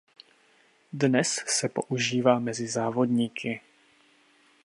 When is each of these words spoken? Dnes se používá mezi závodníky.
Dnes 0.93 1.29
se 1.45 1.69
používá 1.69 2.39
mezi 2.39 2.67
závodníky. 2.67 3.61